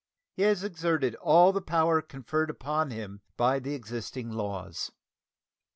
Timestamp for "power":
1.61-2.01